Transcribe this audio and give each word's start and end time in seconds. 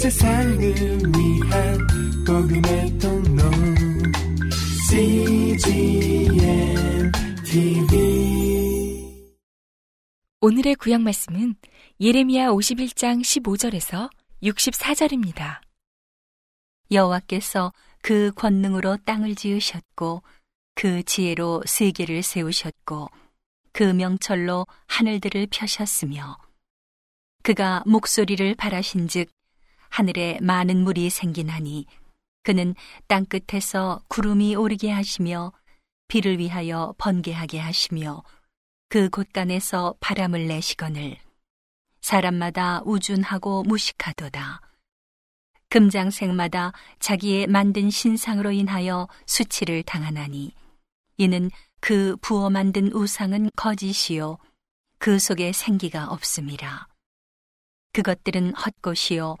세상을 0.00 0.58
위한 0.58 1.78
복음의 2.26 2.98
통로 2.98 3.42
CGM 4.88 6.32
TV 7.44 9.20
오늘의 10.40 10.76
구약 10.76 11.02
말씀은 11.02 11.54
예레미야 12.00 12.48
51장 12.48 13.20
15절에서 13.20 14.08
64절입니다. 14.42 15.60
여호와께서 16.90 17.74
그 18.00 18.32
권능으로 18.34 18.96
땅을 19.04 19.34
지으셨고 19.34 20.22
그 20.76 21.02
지혜로 21.02 21.64
세계를 21.66 22.22
세우셨고 22.22 23.10
그 23.72 23.82
명철로 23.82 24.66
하늘들을 24.86 25.48
펴셨으며 25.50 26.38
그가 27.42 27.82
목소리를 27.84 28.54
바라신즉 28.54 29.28
하늘에 29.90 30.38
많은 30.40 30.82
물이 30.84 31.10
생기나니 31.10 31.86
그는 32.42 32.74
땅 33.06 33.26
끝에서 33.26 34.02
구름이 34.08 34.56
오르게 34.56 34.90
하시며 34.90 35.52
비를 36.08 36.38
위하여 36.38 36.94
번개하게 36.98 37.58
하시며 37.58 38.22
그 38.88 39.10
곳간에서 39.10 39.94
바람을 40.00 40.46
내시거늘 40.48 41.18
사람마다 42.00 42.82
우준하고 42.84 43.62
무식하도다. 43.64 44.60
금장색마다 45.68 46.72
자기의 46.98 47.46
만든 47.46 47.90
신상으로 47.90 48.50
인하여 48.50 49.06
수치를 49.26 49.84
당하나니 49.84 50.52
이는 51.18 51.50
그 51.80 52.16
부어 52.20 52.50
만든 52.50 52.92
우상은 52.92 53.50
거짓이요 53.54 54.38
그 54.98 55.18
속에 55.18 55.52
생기가 55.52 56.08
없음이라. 56.08 56.88
그것들은 57.92 58.54
헛것이요 58.54 59.36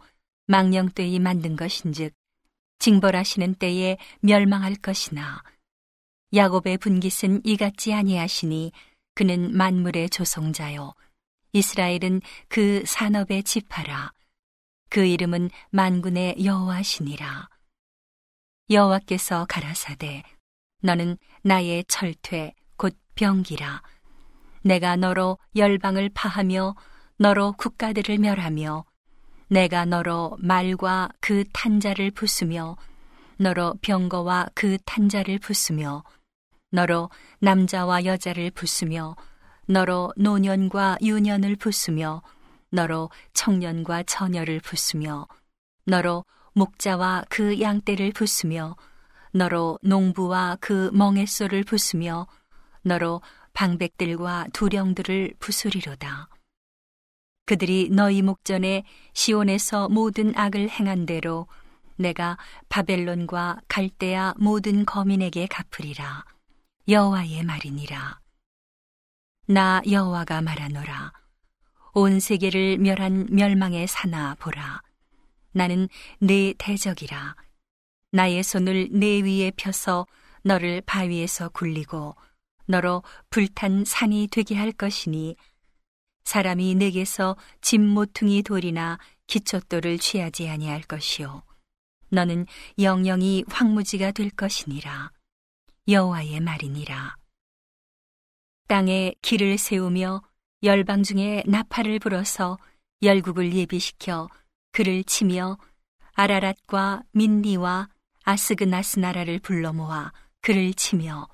망령되이 0.50 1.20
만든 1.20 1.54
것인즉 1.54 2.12
징벌하시는 2.80 3.54
때에 3.54 3.98
멸망할 4.18 4.74
것이나 4.74 5.44
야곱의 6.34 6.78
분깃은 6.78 7.42
이같지 7.44 7.94
아니하시니 7.94 8.72
그는 9.14 9.56
만물의 9.56 10.10
조성자요. 10.10 10.94
이스라엘은 11.52 12.22
그 12.48 12.82
산업의 12.84 13.44
지파라. 13.44 14.12
그 14.88 15.04
이름은 15.04 15.50
만군의 15.70 16.44
여호와시니라. 16.44 17.48
여호와께서 18.70 19.46
가라사대 19.48 20.24
너는 20.82 21.16
나의 21.42 21.84
철퇴 21.86 22.54
곧 22.76 22.98
병기라. 23.14 23.82
내가 24.62 24.96
너로 24.96 25.38
열방을 25.54 26.10
파하며 26.12 26.74
너로 27.18 27.52
국가들을 27.52 28.18
멸하며 28.18 28.89
내가 29.52 29.84
너로 29.84 30.36
말과 30.38 31.08
그 31.20 31.42
탄자를 31.52 32.12
부수며 32.12 32.76
너로 33.36 33.74
병거와 33.82 34.50
그 34.54 34.78
탄자를 34.84 35.40
부수며 35.40 36.04
너로 36.70 37.10
남자와 37.40 38.04
여자를 38.04 38.52
부수며 38.52 39.16
너로 39.66 40.12
노년과 40.16 40.98
유년을 41.02 41.56
부수며 41.56 42.22
너로 42.70 43.10
청년과 43.34 44.04
처녀를 44.04 44.60
부수며 44.60 45.26
너로 45.84 46.24
목자와 46.52 47.24
그 47.28 47.60
양떼를 47.60 48.12
부수며 48.12 48.76
너로 49.32 49.80
농부와 49.82 50.58
그 50.60 50.90
멍에소를 50.92 51.64
부수며 51.64 52.28
너로 52.82 53.20
방백들과 53.52 54.46
두령들을 54.52 55.34
부수리로다. 55.40 56.28
그들이 57.50 57.88
너희 57.90 58.22
목전에 58.22 58.84
시온에서 59.12 59.88
모든 59.88 60.32
악을 60.36 60.70
행한 60.70 61.04
대로 61.04 61.48
내가 61.96 62.38
바벨론과 62.68 63.62
갈대아 63.66 64.34
모든 64.38 64.84
거민에게 64.84 65.48
갚으리라. 65.48 66.24
여호와의 66.86 67.42
말이니라. 67.42 68.20
나 69.48 69.82
여호와가 69.90 70.42
말하노라. 70.42 71.12
온 71.94 72.20
세계를 72.20 72.78
멸한 72.78 73.26
멸망의 73.32 73.88
사나 73.88 74.36
보라. 74.36 74.80
나는 75.50 75.88
내 76.20 76.54
대적이라. 76.56 77.34
나의 78.12 78.44
손을 78.44 78.90
내 78.92 79.22
위에 79.22 79.50
펴서 79.56 80.06
너를 80.44 80.82
바위에서 80.82 81.48
굴리고 81.48 82.14
너로 82.66 83.02
불탄 83.28 83.84
산이 83.84 84.28
되게 84.30 84.54
할 84.54 84.70
것이니 84.70 85.34
사람이 86.24 86.74
내게서 86.76 87.36
짐 87.60 87.86
모퉁이 87.86 88.42
돌이나 88.42 88.98
기초돌을 89.26 89.98
취하지 89.98 90.48
아니할 90.48 90.82
것이요. 90.82 91.42
너는 92.10 92.46
영영이 92.78 93.44
황무지가 93.48 94.10
될 94.12 94.30
것이니라. 94.30 95.12
여호와의 95.88 96.40
말이니라. 96.40 97.16
땅에 98.68 99.14
길을 99.22 99.58
세우며 99.58 100.22
열방 100.62 101.02
중에 101.02 101.42
나팔을 101.46 101.98
불어서 101.98 102.58
열국을 103.02 103.54
예비시켜 103.54 104.28
그를 104.72 105.02
치며 105.04 105.58
아라랏과 106.14 107.02
민니와 107.12 107.88
아스그나스 108.24 108.98
나라를 108.98 109.38
불러 109.38 109.72
모아 109.72 110.12
그를 110.42 110.74
치며 110.74 111.28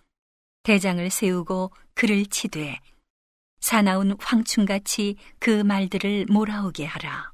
대장을 0.63 1.11
세우고 1.11 1.73
그를 1.95 2.27
치되 2.27 2.81
사나운 3.61 4.17
황충같이 4.21 5.17
그 5.39 5.62
말들을 5.62 6.27
몰아오게 6.28 6.84
하라. 6.84 7.33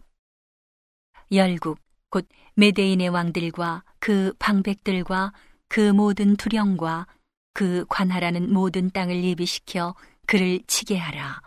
열국 1.30 1.78
곧 2.10 2.28
메데인의 2.54 3.08
왕들과 3.08 3.84
그 3.98 4.34
방백들과 4.38 5.32
그 5.68 5.92
모든 5.92 6.36
두령과 6.36 7.06
그 7.54 7.84
관하라는 7.88 8.52
모든 8.52 8.90
땅을 8.90 9.24
예비시켜 9.24 9.94
그를 10.26 10.60
치게 10.66 10.98
하라. 10.98 11.40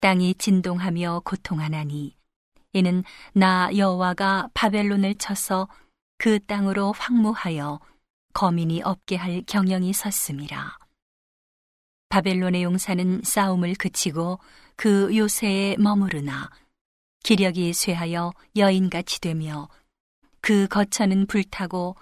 땅이 0.00 0.34
진동하며 0.34 1.22
고통하나니 1.24 2.14
이는 2.72 3.02
나 3.32 3.70
여호와가 3.74 4.50
바벨론을 4.52 5.14
쳐서 5.14 5.68
그 6.18 6.38
땅으로 6.44 6.92
황무하여 6.92 7.80
거민이 8.34 8.82
없게 8.82 9.16
할 9.16 9.42
경영이 9.46 9.94
섰음이라. 9.94 10.85
바벨론의 12.08 12.62
용사는 12.62 13.22
싸움을 13.24 13.74
그치고 13.74 14.38
그 14.76 15.16
요새에 15.16 15.76
머무르나 15.78 16.50
기력이 17.22 17.72
쇠하여 17.72 18.32
여인같이 18.54 19.20
되며 19.20 19.68
그 20.40 20.68
거처는 20.68 21.26
불타고 21.26 21.96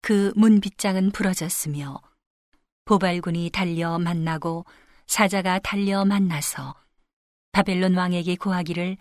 그 0.00 0.32
문빗장은 0.36 1.10
부러졌으며 1.10 2.00
보발군이 2.86 3.50
달려 3.50 3.98
만나고 3.98 4.64
사자가 5.06 5.58
달려 5.58 6.04
만나서 6.04 6.74
바벨론 7.52 7.94
왕에게 7.94 8.36
구하기를 8.36 8.96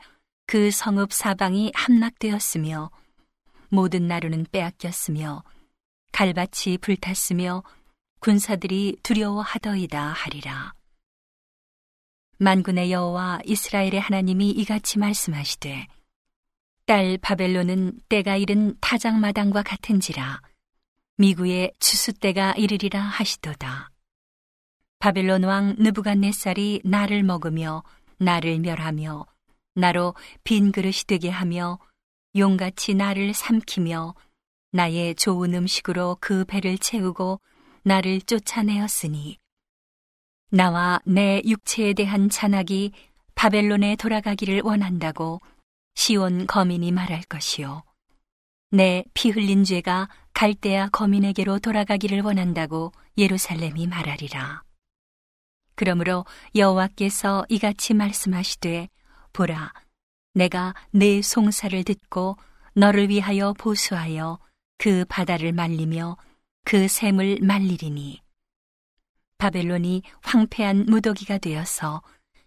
그 0.45 0.71
성읍 0.71 1.13
사방이 1.13 1.71
함락되었으며 1.75 2.89
모든 3.69 4.07
나루는 4.07 4.47
빼앗겼으며 4.51 5.43
갈밭이 6.11 6.79
불탔으며 6.81 7.63
군사들이 8.19 8.97
두려워하더이다 9.01 10.01
하리라. 10.11 10.73
만군의 12.37 12.91
여호와 12.91 13.39
이스라엘의 13.45 13.99
하나님이 13.99 14.49
이같이 14.51 14.99
말씀하시되 14.99 15.87
딸 16.85 17.17
바벨론은 17.21 17.99
때가 18.09 18.35
이른 18.35 18.75
타작마당과 18.81 19.63
같은지라 19.63 20.41
미구의 21.17 21.73
추수 21.79 22.13
때가 22.13 22.53
이르리라 22.53 23.01
하시도다. 23.01 23.91
바벨론 24.99 25.43
왕 25.43 25.75
느부갓네살이 25.77 26.81
나를 26.83 27.23
먹으며 27.23 27.83
나를 28.17 28.59
멸하며 28.59 29.25
나로 29.75 30.13
빈 30.43 30.73
그릇이 30.73 31.03
되게 31.07 31.29
하며 31.29 31.79
용같이 32.35 32.95
나를 32.95 33.33
삼키며 33.33 34.13
나의 34.71 35.15
좋은 35.15 35.53
음식으로 35.53 36.17
그 36.19 36.43
배를 36.45 36.77
채우고 36.77 37.39
나를 37.83 38.21
쫓아내었으니. 38.21 39.37
나와 40.51 40.99
내 41.05 41.41
육체에 41.45 41.93
대한 41.93 42.29
잔악이 42.29 42.91
바벨론에 43.35 43.95
돌아가기를 43.95 44.61
원한다고 44.63 45.41
시온 45.95 46.47
거민이 46.47 46.91
말할 46.91 47.21
것이요. 47.23 47.83
내 48.71 49.03
피 49.13 49.31
흘린 49.31 49.63
죄가 49.63 50.09
갈대아 50.33 50.89
거민에게로 50.89 51.59
돌아가기를 51.59 52.21
원한다고 52.21 52.91
예루살렘이 53.17 53.87
말하리라. 53.87 54.63
그러므로 55.75 56.25
여호와께서 56.55 57.45
이같이 57.49 57.93
말씀하시되 57.93 58.89
보라 59.33 59.73
내가 60.33 60.73
내 60.91 61.21
송사를 61.21 61.83
듣고 61.83 62.37
너를 62.75 63.09
위하여 63.09 63.53
보수하여 63.53 64.39
그 64.77 65.05
바다를 65.09 65.51
말리며 65.51 66.17
그 66.63 66.87
샘을 66.87 67.39
말리리니 67.41 68.21
바벨론이 69.37 70.03
황폐한 70.21 70.85
무더기가 70.87 71.37
되어서 71.37 72.01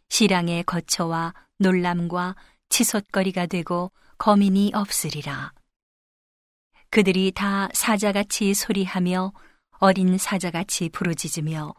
시랑의 0.09 0.63
거처와 0.65 1.35
놀람과 1.59 2.37
치솟거리가 2.69 3.47
되고 3.47 3.91
거민이 4.19 4.73
없으리라. 4.75 5.53
그들이 6.91 7.33
다 7.33 7.69
사자같이 7.73 8.53
소리하며 8.53 9.33
어린 9.79 10.19
사자같이 10.19 10.91
부르짖으며 10.91 11.75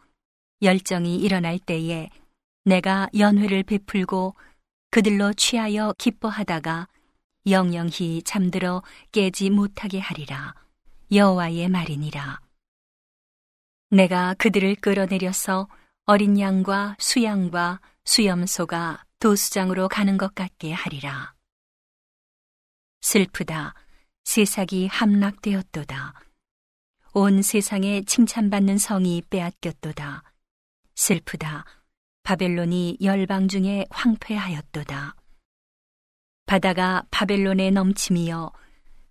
열정이 0.61 1.17
일어날 1.17 1.59
때에 1.59 2.09
내가 2.65 3.07
연회를 3.15 3.63
베풀고 3.63 4.35
그들로 4.89 5.33
취하여 5.33 5.93
기뻐하다가 5.97 6.87
영영히 7.47 8.23
잠들어 8.23 8.81
깨지 9.11 9.49
못하게 9.49 9.99
하리라 9.99 10.55
여호와의 11.11 11.69
말이니라. 11.69 12.39
내가 13.89 14.33
그들을 14.35 14.75
끌어내려서 14.75 15.67
어린 16.05 16.39
양과 16.39 16.97
수양과 16.99 17.79
수염소가 18.05 19.05
도수장으로 19.19 19.87
가는 19.87 20.17
것 20.17 20.33
같게 20.35 20.73
하리라. 20.73 21.33
슬프다. 23.01 23.73
세상이 24.23 24.87
함락되었도다. 24.87 26.13
온 27.13 27.41
세상에 27.41 28.01
칭찬받는 28.03 28.77
성이 28.77 29.21
빼앗겼도다. 29.29 30.23
슬프다. 30.95 31.65
바벨론이 32.23 32.97
열방 33.01 33.47
중에 33.47 33.85
황폐하였도다. 33.89 35.15
바다가 36.45 37.05
바벨론에 37.11 37.69
넘침이여 37.69 38.51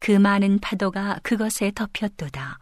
그 0.02 0.10
많은 0.10 0.58
파도가 0.58 1.20
그것에 1.22 1.70
덮였도다. 1.70 2.58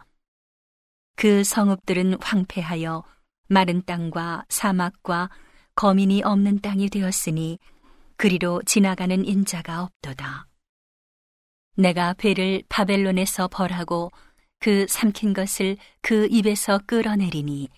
그 1.17 1.43
성읍들은 1.43 2.23
황폐하여 2.23 3.03
마른 3.49 3.83
땅과 3.87 4.45
사막과 4.51 5.31
거민이 5.75 6.23
없는 6.23 6.61
땅이 6.61 6.91
되었으니 6.91 7.59
그리로 8.19 8.61
지나가는 8.67 9.25
인자가 9.25 9.83
없도다. 9.83 10.49
내가 11.77 12.13
배를 12.13 12.63
바벨론에서 12.69 13.49
벌하고 13.49 14.11
그 14.59 14.85
삼킨 14.87 15.33
것을 15.33 15.79
그 16.03 16.29
입에서 16.31 16.79
끌어내리니 16.87 17.71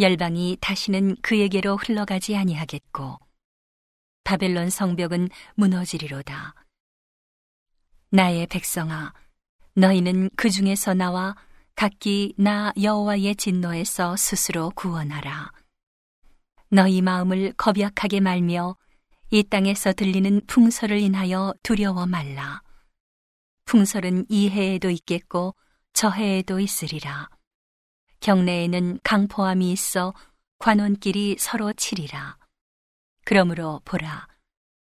열방이 0.00 0.56
다시는 0.60 1.14
그에게로 1.22 1.76
흘러가지 1.76 2.36
아니하겠고 2.36 3.16
바벨론 4.24 4.70
성벽은 4.70 5.28
무너지리로다. 5.54 6.56
나의 8.10 8.46
백성아, 8.46 9.12
너희는 9.74 10.30
그 10.34 10.48
중에서 10.48 10.94
나와 10.94 11.36
각기 11.74 12.34
나 12.38 12.72
여호와의 12.80 13.36
진노에서 13.36 14.16
스스로 14.16 14.70
구원하라. 14.70 15.52
너희 16.70 17.02
마음을 17.02 17.52
겁약하게 17.52 18.20
말며 18.20 18.76
이 19.30 19.42
땅에서 19.42 19.92
들리는 19.92 20.40
풍설을 20.46 20.98
인하여 20.98 21.52
두려워 21.62 22.06
말라. 22.06 22.62
풍설은 23.66 24.24
이 24.30 24.48
해에도 24.48 24.88
있겠고 24.88 25.54
저 25.92 26.08
해에도 26.08 26.60
있으리라. 26.60 27.28
경내에는 28.20 29.00
강포함이 29.04 29.70
있어 29.70 30.14
관원끼리 30.58 31.36
서로 31.38 31.74
치리라. 31.74 32.38
그러므로 33.26 33.82
보라, 33.84 34.26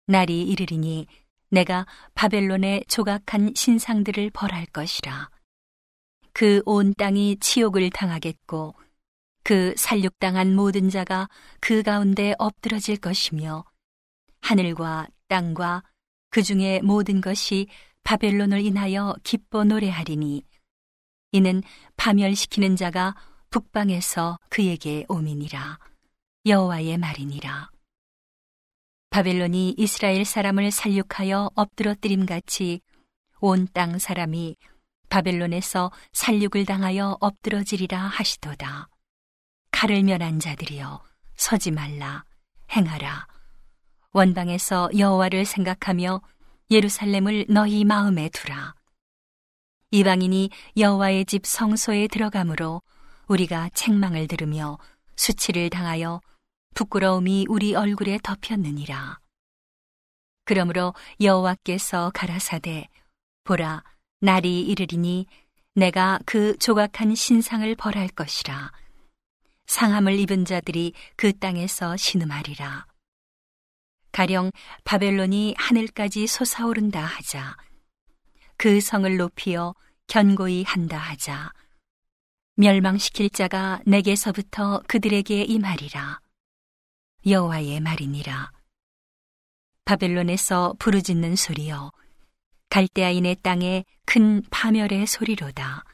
날이 0.08 0.42
이르리니 0.42 1.06
내가 1.54 1.86
바벨론에 2.14 2.82
조각한 2.88 3.52
신상들을 3.54 4.30
벌할 4.30 4.66
것이라. 4.66 5.30
그 6.32 6.60
온 6.66 6.92
땅이 6.94 7.36
치욕을 7.38 7.90
당하겠고 7.90 8.74
그 9.44 9.72
살육당한 9.76 10.56
모든 10.56 10.90
자가 10.90 11.28
그 11.60 11.82
가운데 11.84 12.34
엎드러질 12.38 12.96
것이며 12.96 13.64
하늘과 14.40 15.06
땅과 15.28 15.84
그 16.30 16.42
중에 16.42 16.80
모든 16.82 17.20
것이 17.20 17.68
바벨론을 18.02 18.60
인하여 18.60 19.14
기뻐 19.22 19.62
노래하리니 19.62 20.42
이는 21.32 21.62
파멸시키는 21.96 22.74
자가 22.74 23.14
북방에서 23.50 24.40
그에게 24.50 25.04
오미니라 25.08 25.78
여호와의 26.46 26.98
말이니라 26.98 27.73
바벨론이 29.14 29.76
이스라엘 29.78 30.24
사람을 30.24 30.72
살육하여 30.72 31.52
엎드러뜨림 31.54 32.26
같이 32.26 32.80
온 33.38 33.68
땅 33.68 34.00
사람이 34.00 34.56
바벨론에서 35.08 35.92
살육을 36.12 36.66
당하여 36.66 37.16
엎드러지리라 37.20 37.96
하시도다. 37.96 38.88
칼을 39.70 40.02
면한 40.02 40.40
자들이여 40.40 41.00
서지 41.36 41.70
말라 41.70 42.24
행하라. 42.74 43.28
원방에서 44.10 44.90
여호와를 44.98 45.44
생각하며 45.44 46.20
예루살렘을 46.72 47.46
너희 47.48 47.84
마음에 47.84 48.28
두라. 48.30 48.74
이방인이 49.92 50.50
여호와의 50.76 51.26
집 51.26 51.46
성소에 51.46 52.08
들어가므로 52.08 52.82
우리가 53.28 53.68
책망을 53.74 54.26
들으며 54.26 54.76
수치를 55.14 55.70
당하여 55.70 56.20
부끄러움이 56.74 57.46
우리 57.48 57.74
얼굴에 57.74 58.18
덮였느니라. 58.22 59.18
그러므로 60.44 60.94
여호와께서 61.20 62.10
가라사대 62.14 62.88
보라 63.44 63.82
날이 64.20 64.60
이르리니 64.62 65.26
내가 65.74 66.18
그 66.26 66.56
조각한 66.58 67.14
신상을 67.14 67.74
벌할 67.76 68.08
것이라. 68.08 68.72
상함을 69.66 70.18
입은 70.20 70.44
자들이 70.44 70.92
그 71.16 71.36
땅에서 71.38 71.96
신음하리라. 71.96 72.86
가령 74.12 74.52
바벨론이 74.84 75.54
하늘까지 75.58 76.26
솟아오른다 76.26 77.02
하자. 77.02 77.56
그 78.56 78.80
성을 78.80 79.16
높이어 79.16 79.74
견고히 80.06 80.62
한다 80.62 80.96
하자. 80.96 81.52
멸망시킬 82.56 83.30
자가 83.30 83.80
내게서부터 83.84 84.82
그들에게 84.86 85.42
임하리라. 85.42 86.20
여호와의 87.26 87.80
말이니라. 87.80 88.52
바벨론에서 89.86 90.74
부르짖는 90.78 91.36
소리여. 91.36 91.90
갈대아인의 92.68 93.36
땅에 93.42 93.84
큰 94.04 94.42
파멸의 94.50 95.06
소리로다. 95.06 95.84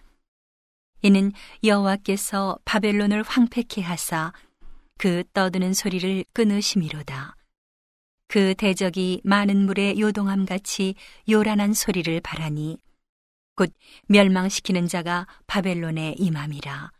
이는 1.02 1.30
여호와께서 1.62 2.58
바벨론을 2.64 3.22
황폐케 3.22 3.80
하사 3.80 4.32
그 4.98 5.22
떠드는 5.32 5.72
소리를 5.72 6.24
끊으심이로다. 6.32 7.36
그 8.26 8.54
대적이 8.56 9.20
많은 9.22 9.66
물에 9.66 9.98
요동함 9.98 10.46
같이 10.46 10.94
요란한 11.28 11.74
소리를 11.74 12.20
바라니 12.22 12.78
곧 13.54 13.72
멸망시키는 14.08 14.88
자가 14.88 15.26
바벨론에 15.46 16.16
임함이라. 16.18 16.90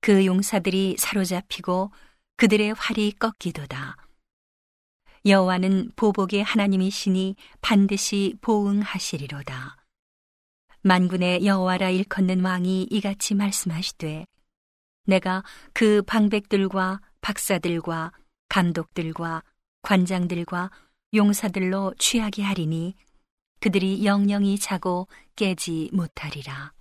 그 0.00 0.26
용사들이 0.26 0.96
사로잡히고 0.98 1.92
그들의 2.36 2.74
활이 2.74 3.12
꺾이도다. 3.12 3.96
여호와는 5.24 5.92
보복의 5.94 6.42
하나님이시니 6.42 7.36
반드시 7.60 8.34
보응하시리로다. 8.40 9.76
만군의 10.82 11.46
여호와라 11.46 11.90
일컫는 11.90 12.44
왕이 12.44 12.88
이같이 12.90 13.34
말씀하시되 13.34 14.26
내가 15.04 15.44
그 15.72 16.02
방백들과 16.02 17.00
박사들과 17.20 18.12
감독들과 18.48 19.44
관장들과 19.82 20.70
용사들로 21.14 21.94
취하게 21.98 22.42
하리니 22.42 22.94
그들이 23.60 24.04
영영이 24.04 24.58
자고 24.58 25.06
깨지 25.36 25.88
못하리라. 25.92 26.72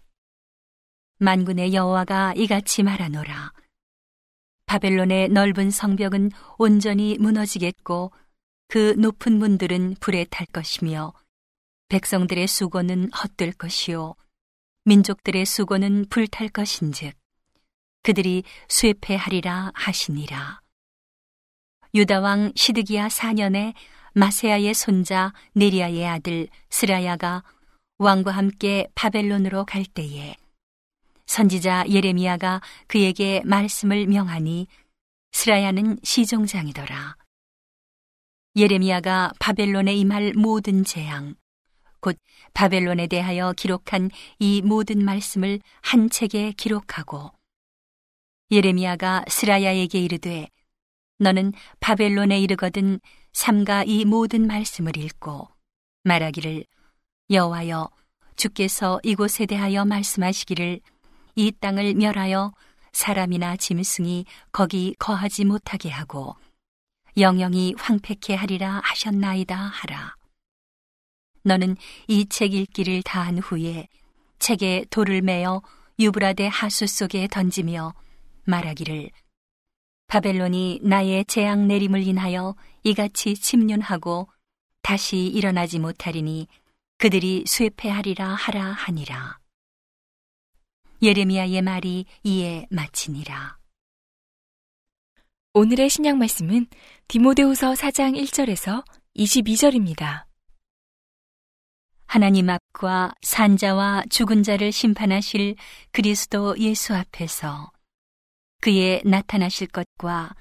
만군의 1.19 1.75
여호와가 1.75 2.33
이같이 2.35 2.81
말하노라. 2.81 3.53
바벨론의 4.71 5.27
넓은 5.27 5.69
성벽은 5.69 6.31
온전히 6.57 7.17
무너지겠고 7.19 8.13
그 8.69 8.95
높은 8.97 9.37
문들은 9.37 9.97
불에 9.99 10.23
탈 10.29 10.47
것이며 10.47 11.11
백성들의 11.89 12.47
수고는 12.47 13.11
헛될 13.11 13.51
것이요 13.51 14.15
민족들의 14.85 15.45
수고는 15.45 16.05
불탈 16.09 16.47
것인즉 16.47 17.13
그들이 18.01 18.43
쇠폐하리라 18.69 19.71
하시니라. 19.73 20.61
유다 21.93 22.21
왕 22.21 22.53
시드기야 22.55 23.09
4년에 23.09 23.73
마세아의 24.13 24.73
손자 24.73 25.33
네리아의 25.51 26.07
아들 26.07 26.47
스라야가 26.69 27.43
왕과 27.97 28.31
함께 28.31 28.87
바벨론으로 28.95 29.65
갈 29.65 29.83
때에 29.83 30.37
선지자 31.25 31.85
예레미야가 31.89 32.61
그에게 32.87 33.41
말씀을 33.45 34.07
명하니 34.07 34.67
스라야는 35.31 35.99
시종장이더라. 36.03 37.15
예레미야가 38.55 39.33
바벨론에 39.39 39.93
임할 39.95 40.33
모든 40.35 40.83
재앙, 40.83 41.35
곧 42.01 42.17
바벨론에 42.53 43.07
대하여 43.07 43.53
기록한 43.53 44.09
이 44.39 44.61
모든 44.61 45.05
말씀을 45.05 45.61
한 45.81 46.09
책에 46.09 46.51
기록하고 46.57 47.31
예레미야가 48.51 49.25
스라야에게 49.29 49.99
이르되 49.99 50.49
너는 51.19 51.53
바벨론에 51.79 52.39
이르거든 52.41 52.99
삼가 53.31 53.83
이 53.85 54.03
모든 54.03 54.47
말씀을 54.47 54.97
읽고 54.97 55.47
말하기를 56.03 56.65
여호와여 57.29 57.89
주께서 58.35 58.99
이곳에 59.03 59.45
대하여 59.45 59.85
말씀하시기를 59.85 60.81
이 61.35 61.51
땅을 61.51 61.95
멸하여 61.95 62.53
사람이나 62.93 63.55
짐승이 63.57 64.25
거기 64.51 64.95
거하지 64.99 65.45
못하게 65.45 65.89
하고 65.89 66.35
영영이 67.17 67.75
황폐케 67.77 68.35
하리라 68.35 68.81
하셨나이다 68.83 69.55
하라. 69.55 70.15
너는 71.43 71.75
이 72.07 72.25
책 72.25 72.53
읽기를 72.53 73.01
다한 73.03 73.39
후에 73.39 73.87
책에 74.39 74.85
돌을 74.89 75.21
매어 75.21 75.61
유브라데 75.99 76.47
하수 76.47 76.87
속에 76.87 77.27
던지며 77.27 77.93
말하기를 78.45 79.09
바벨론이 80.07 80.81
나의 80.83 81.25
재앙 81.25 81.67
내림을 81.67 82.05
인하여 82.05 82.55
이같이 82.83 83.35
침륜하고 83.35 84.27
다시 84.81 85.27
일어나지 85.27 85.79
못하리니 85.79 86.47
그들이 86.97 87.45
쇠패하리라 87.47 88.27
하라 88.27 88.63
하니라. 88.63 89.40
예레미야의 91.01 91.63
말이 91.63 92.05
이에 92.23 92.67
마치니라. 92.69 93.57
오늘의 95.53 95.89
신약 95.89 96.17
말씀은 96.17 96.67
디모데후서 97.07 97.73
4장 97.73 98.15
1절에서 98.21 98.85
22절입니다. 99.17 100.25
하나님 102.05 102.49
앞과 102.49 103.13
산자와 103.21 104.03
죽은 104.09 104.43
자를 104.43 104.71
심판하실 104.71 105.55
그리스도 105.91 106.57
예수 106.59 106.93
앞에서 106.93 107.71
그의 108.61 109.01
나타나실 109.03 109.67
것과 109.67 110.35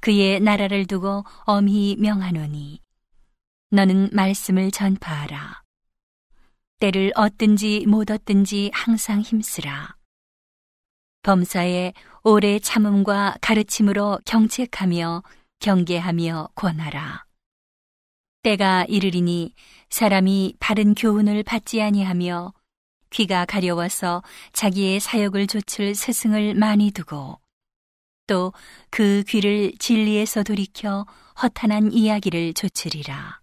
그의 0.00 0.40
나라를 0.40 0.86
두고 0.86 1.24
엄히 1.44 1.96
명하노니 2.00 2.80
너는 3.70 4.10
말씀을 4.12 4.72
전파하라. 4.72 5.61
때를 6.82 7.12
얻든지 7.14 7.86
못 7.86 8.10
얻든지 8.10 8.72
항상 8.74 9.20
힘쓰라. 9.20 9.94
범사에 11.22 11.92
오래 12.24 12.58
참음과 12.58 13.36
가르침으로 13.40 14.18
경책하며 14.24 15.22
경계하며 15.60 16.48
권하라. 16.56 17.24
때가 18.42 18.84
이르리니 18.88 19.54
사람이 19.90 20.56
바른 20.58 20.96
교훈을 20.96 21.44
받지 21.44 21.80
아니하며 21.80 22.52
귀가 23.10 23.44
가려워서 23.44 24.24
자기의 24.52 24.98
사역을 24.98 25.46
좇을 25.46 25.94
스승을 25.94 26.54
많이 26.56 26.90
두고 26.90 27.38
또 28.26 28.52
그 28.90 29.22
귀를 29.28 29.72
진리에서 29.78 30.42
돌이켜 30.42 31.06
허탄한 31.40 31.92
이야기를 31.92 32.54
좇으리라. 32.54 33.41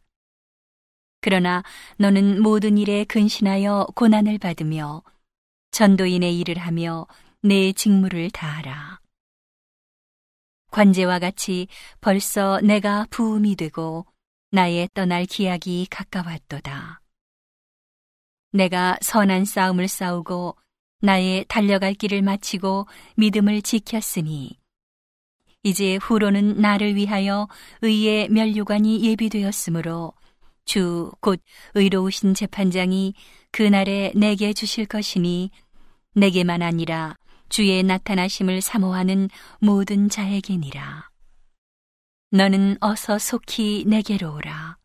그러나 1.21 1.63
너는 1.97 2.41
모든 2.41 2.77
일에 2.77 3.03
근신하여 3.03 3.88
고난을 3.95 4.38
받으며 4.38 5.03
전도인의 5.71 6.39
일을 6.39 6.57
하며 6.57 7.07
내 7.41 7.73
직무를 7.73 8.29
다하라. 8.31 8.99
관제와 10.71 11.19
같이 11.19 11.67
벌써 11.99 12.59
내가 12.61 13.05
부음이 13.09 13.55
되고 13.55 14.05
나의 14.51 14.89
떠날 14.93 15.25
기약이 15.25 15.88
가까웠도다. 15.89 17.01
내가 18.51 18.97
선한 19.01 19.45
싸움을 19.45 19.88
싸우고 19.88 20.55
나의 21.01 21.45
달려갈 21.47 21.93
길을 21.93 22.21
마치고 22.21 22.88
믿음을 23.15 23.61
지켰으니 23.61 24.57
이제 25.63 25.97
후로는 25.97 26.61
나를 26.61 26.95
위하여 26.95 27.47
의의 27.81 28.29
면류관이 28.29 29.03
예비되었으므로 29.03 30.13
주 30.69 31.11
곧 31.19 31.41
의로우신 31.73 32.35
재판장이 32.35 33.15
그날에 33.51 34.13
내게 34.15 34.53
주실 34.53 34.85
것이니 34.85 35.49
내게만 36.13 36.61
아니라 36.61 37.15
주의 37.49 37.81
나타나심을 37.81 38.61
사모하는 38.61 39.29
모든 39.59 40.09
자에게니라. 40.09 41.09
너는 42.29 42.77
어서 42.81 43.17
속히 43.17 43.85
내게로 43.88 44.35
오라. 44.35 44.77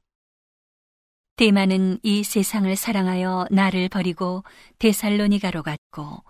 대만은 1.36 1.98
이 2.02 2.24
세상을 2.24 2.74
사랑하여 2.74 3.48
나를 3.50 3.90
버리고 3.90 4.42
데살로니가로 4.78 5.62
갔고, 5.62 6.24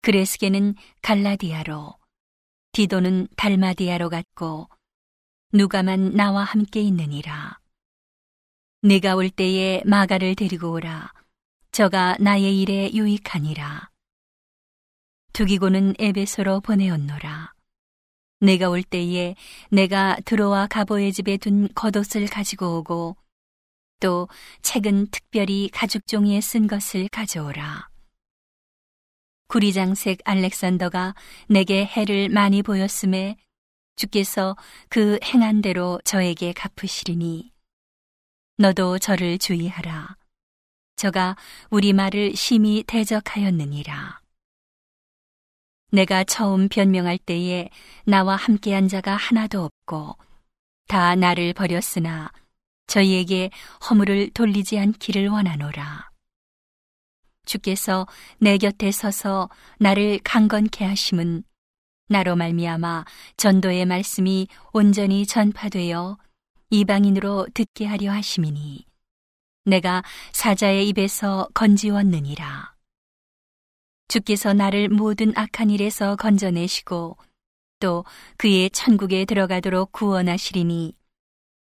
그레스게는 0.00 0.76
갈라디아로, 1.02 1.94
디도는 2.72 3.28
달마디아로 3.36 4.08
갔고, 4.08 4.70
누가만 5.52 6.14
나와 6.14 6.44
함께 6.44 6.80
있느니라. 6.80 7.58
내가 8.86 9.16
올 9.16 9.30
때에 9.30 9.82
마가를 9.84 10.36
데리고 10.36 10.70
오라. 10.70 11.12
저가 11.72 12.18
나의 12.20 12.60
일에 12.62 12.92
유익하니라. 12.94 13.90
두기고는 15.32 15.94
에베소로 15.98 16.60
보내었노라. 16.60 17.52
내가 18.42 18.70
올 18.70 18.84
때에 18.84 19.34
내가 19.72 20.16
들어와 20.24 20.68
가보의 20.68 21.12
집에 21.12 21.36
둔 21.36 21.68
겉옷을 21.74 22.28
가지고 22.28 22.78
오고 22.78 23.16
또 23.98 24.28
책은 24.62 25.08
특별히 25.10 25.68
가죽 25.72 26.06
종이에 26.06 26.40
쓴 26.40 26.68
것을 26.68 27.08
가져오라. 27.08 27.88
구리장색 29.48 30.20
알렉산더가 30.24 31.16
내게 31.48 31.84
해를 31.84 32.28
많이 32.28 32.62
보였음에 32.62 33.36
주께서 33.96 34.56
그 34.88 35.18
행한 35.24 35.60
대로 35.60 36.00
저에게 36.04 36.52
갚으시리니 36.52 37.55
너도 38.58 38.98
저를 38.98 39.36
주의하라. 39.36 40.16
저가 40.96 41.36
우리 41.68 41.92
말을 41.92 42.34
심히 42.34 42.82
대적하였느니라. 42.86 44.20
내가 45.92 46.24
처음 46.24 46.68
변명할 46.68 47.18
때에 47.18 47.68
나와 48.04 48.34
함께한 48.34 48.88
자가 48.88 49.14
하나도 49.14 49.62
없고 49.62 50.16
다 50.88 51.14
나를 51.14 51.52
버렸으나 51.52 52.32
저희에게 52.86 53.50
허물을 53.90 54.30
돌리지 54.30 54.78
않기를 54.78 55.28
원하노라. 55.28 56.10
주께서 57.44 58.06
내 58.38 58.56
곁에 58.56 58.90
서서 58.90 59.50
나를 59.78 60.18
강건케 60.24 60.82
하심은 60.82 61.44
나로 62.08 62.36
말미암아 62.36 63.04
전도의 63.36 63.84
말씀이 63.84 64.48
온전히 64.72 65.26
전파되어 65.26 66.16
이방인으로 66.70 67.46
듣게 67.54 67.86
하려 67.86 68.12
하심이니 68.12 68.86
내가 69.64 70.02
사자의 70.32 70.88
입에서 70.88 71.48
건지웠느니라. 71.54 72.74
주께서 74.08 74.52
나를 74.52 74.88
모든 74.88 75.36
악한 75.36 75.70
일에서 75.70 76.16
건져내시고 76.16 77.16
또 77.80 78.04
그의 78.36 78.70
천국에 78.70 79.24
들어가도록 79.24 79.92
구원하시리니 79.92 80.94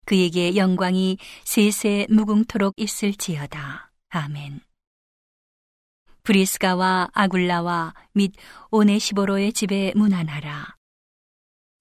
그에게 0.05 0.55
영광이 0.55 1.17
세세 1.45 2.07
무궁토록 2.09 2.75
있을지어다. 2.77 3.91
아멘. 4.09 4.59
브리스가와 6.23 7.09
아굴라와 7.13 7.93
및 8.13 8.33
오네시보로의 8.71 9.53
집에 9.53 9.93
문안하라. 9.95 10.75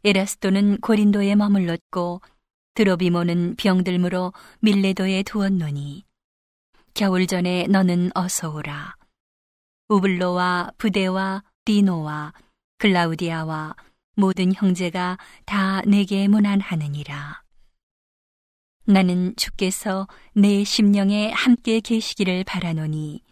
에라스도는 0.04 0.80
고린도에 0.80 1.34
머물렀고 1.34 2.20
드로비모는 2.74 3.54
병들므로 3.56 4.32
밀레도에 4.60 5.22
두었노니 5.22 6.04
겨울 6.92 7.26
전에 7.26 7.66
너는 7.68 8.10
어서 8.14 8.50
오라. 8.52 8.96
우블로와 9.88 10.72
부대와 10.78 11.44
디노와 11.64 12.32
글라우디아와 12.78 13.76
모든 14.16 14.52
형제가 14.52 15.18
다 15.44 15.82
내게 15.82 16.28
문안하느니라. 16.28 17.42
나는 18.86 19.34
주께서 19.36 20.06
내 20.34 20.62
심령에 20.64 21.30
함께 21.30 21.80
계시기를 21.80 22.44
바라노니 22.44 23.22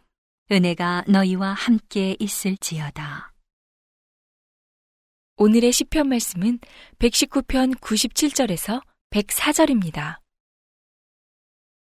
은혜가 0.50 1.04
너희와 1.08 1.52
함께 1.52 2.16
있을지어다. 2.18 3.32
오늘의 5.36 5.72
시편 5.72 6.08
말씀은 6.08 6.58
119편 6.98 7.78
97절에서 7.80 8.82
104절입니다. 9.12 10.20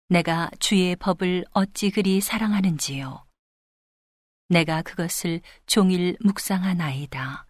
내가 0.08 0.50
주의 0.58 0.96
법을 0.96 1.44
어찌 1.52 1.90
그리 1.90 2.20
사랑하는지요. 2.20 3.24
내가 4.48 4.82
그것을 4.82 5.40
종일 5.66 6.16
묵상하나이다. 6.20 7.46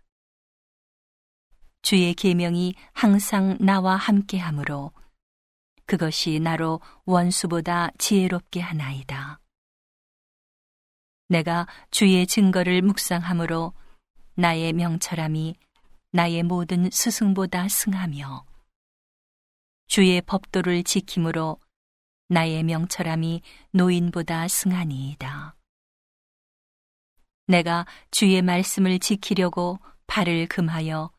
주의 1.81 2.13
계명이 2.13 2.75
항상 2.93 3.57
나와 3.59 3.97
함께하므로 3.97 4.93
그것이 5.87 6.41
나로 6.41 6.81
원수보다 7.07 7.89
지혜롭게 7.97 8.61
하나이다. 8.61 9.41
내가 11.29 11.67
주의 11.91 12.27
증거를 12.27 12.83
묵상함으로 12.83 13.73
나의 14.35 14.75
명철함이 14.75 15.57
나의 16.11 16.43
모든 16.43 16.91
스승보다 16.91 17.69
승하며 17.69 18.54
주의 19.95 20.21
법도를 20.23 20.83
지킴으로 20.83 21.61
나의 22.27 22.65
명철함이 22.65 23.43
노인보다 23.71 24.49
승하니이다. 24.49 25.55
내가 27.47 27.87
주의 28.11 28.43
말씀을 28.43 28.99
지키려고 28.99 29.79
발을 30.09 30.49
금하여 30.49 31.13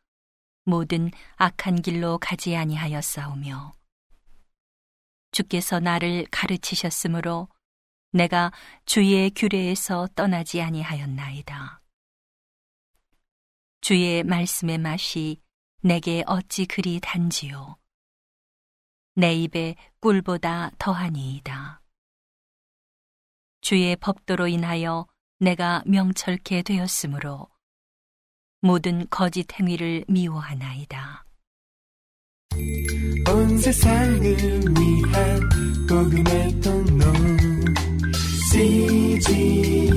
모든 0.66 1.10
악한 1.38 1.84
길로 1.84 2.18
가지 2.18 2.58
아니하였사오며 2.58 3.72
주께서 5.32 5.80
나를 5.80 6.26
가르치셨으므로 6.30 7.48
내가 8.12 8.52
주의 8.86 9.32
규례에서 9.32 10.10
떠나지 10.16 10.62
아니하였나이다. 10.62 11.82
주의 13.80 14.24
말씀의 14.24 14.80
맛이 14.80 15.40
내게 15.80 16.26
어찌 16.28 16.66
그리 16.66 17.00
단지요. 17.00 17.78
내 19.16 19.34
입에 19.34 19.76
꿀보다 20.02 20.72
더하니이다. 20.78 21.82
주의 23.62 23.96
법도로 23.96 24.48
인하여 24.48 25.08
내가 25.40 25.84
명철케 25.86 26.62
되었으므로 26.64 27.48
모든 28.62 29.08
거짓 29.10 29.48
행위를 29.58 30.06
미워하나이다. 30.08 31.26
온 33.28 33.58
세상을 33.58 34.22
위한 34.22 35.50
복음의 35.88 36.62
통로 36.62 37.06
CGM 38.52 39.94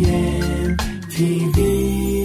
TV 1.10 2.17